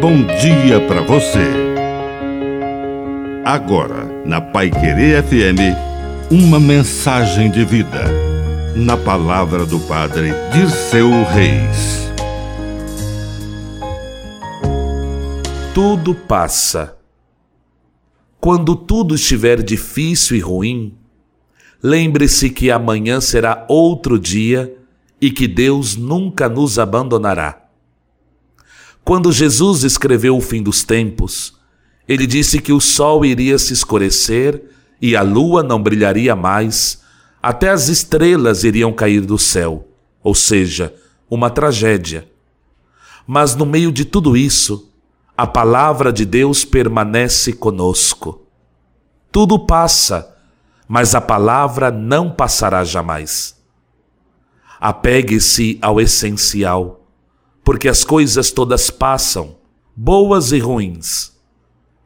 bom 0.00 0.24
dia 0.40 0.80
para 0.88 1.02
você. 1.02 1.44
Agora, 3.44 4.06
na 4.24 4.40
Pai 4.40 4.70
Querer 4.70 5.22
FM, 5.22 5.76
uma 6.30 6.58
mensagem 6.58 7.50
de 7.50 7.66
vida. 7.66 8.06
Na 8.74 8.96
palavra 8.96 9.66
do 9.66 9.78
Padre 9.80 10.32
Dirceu 10.54 11.10
Reis. 11.24 12.10
Tudo 15.74 16.14
passa. 16.14 16.96
Quando 18.40 18.74
tudo 18.74 19.14
estiver 19.14 19.62
difícil 19.62 20.34
e 20.34 20.40
ruim, 20.40 20.94
lembre-se 21.82 22.48
que 22.48 22.70
amanhã 22.70 23.20
será 23.20 23.66
outro 23.68 24.18
dia 24.18 24.74
e 25.20 25.30
que 25.30 25.46
Deus 25.46 25.94
nunca 25.94 26.48
nos 26.48 26.78
abandonará. 26.78 27.69
Quando 29.10 29.32
Jesus 29.32 29.82
escreveu 29.82 30.36
o 30.36 30.40
fim 30.40 30.62
dos 30.62 30.84
tempos, 30.84 31.58
ele 32.06 32.28
disse 32.28 32.60
que 32.60 32.72
o 32.72 32.80
sol 32.80 33.24
iria 33.24 33.58
se 33.58 33.72
escurecer 33.72 34.62
e 35.02 35.16
a 35.16 35.22
lua 35.22 35.64
não 35.64 35.82
brilharia 35.82 36.36
mais, 36.36 37.02
até 37.42 37.70
as 37.70 37.88
estrelas 37.88 38.62
iriam 38.62 38.92
cair 38.92 39.22
do 39.22 39.36
céu, 39.36 39.88
ou 40.22 40.32
seja, 40.32 40.94
uma 41.28 41.50
tragédia. 41.50 42.30
Mas 43.26 43.56
no 43.56 43.66
meio 43.66 43.90
de 43.90 44.04
tudo 44.04 44.36
isso, 44.36 44.92
a 45.36 45.44
palavra 45.44 46.12
de 46.12 46.24
Deus 46.24 46.64
permanece 46.64 47.52
conosco. 47.52 48.46
Tudo 49.32 49.58
passa, 49.58 50.36
mas 50.86 51.16
a 51.16 51.20
palavra 51.20 51.90
não 51.90 52.30
passará 52.30 52.84
jamais. 52.84 53.60
Apegue-se 54.80 55.80
ao 55.82 56.00
essencial 56.00 56.99
porque 57.64 57.88
as 57.88 58.04
coisas 58.04 58.50
todas 58.50 58.90
passam, 58.90 59.56
boas 59.94 60.52
e 60.52 60.58
ruins. 60.58 61.32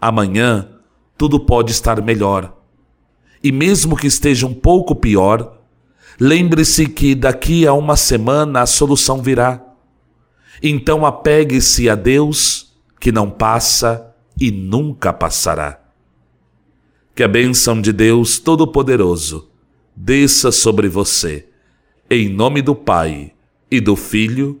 Amanhã 0.00 0.68
tudo 1.16 1.40
pode 1.40 1.72
estar 1.72 2.02
melhor. 2.02 2.56
E 3.42 3.52
mesmo 3.52 3.96
que 3.96 4.06
esteja 4.06 4.46
um 4.46 4.54
pouco 4.54 4.94
pior, 4.94 5.58
lembre-se 6.18 6.86
que 6.86 7.14
daqui 7.14 7.66
a 7.66 7.72
uma 7.72 7.96
semana 7.96 8.62
a 8.62 8.66
solução 8.66 9.22
virá. 9.22 9.62
Então 10.62 11.06
apegue-se 11.06 11.88
a 11.88 11.94
Deus, 11.94 12.74
que 12.98 13.12
não 13.12 13.30
passa 13.30 14.14
e 14.40 14.50
nunca 14.50 15.12
passará. 15.12 15.80
Que 17.14 17.22
a 17.22 17.28
bênção 17.28 17.80
de 17.80 17.92
Deus 17.92 18.38
Todo-Poderoso 18.38 19.48
desça 19.94 20.52
sobre 20.52 20.88
você, 20.88 21.48
em 22.10 22.28
nome 22.28 22.60
do 22.60 22.74
Pai 22.74 23.32
e 23.70 23.80
do 23.80 23.96
Filho 23.96 24.60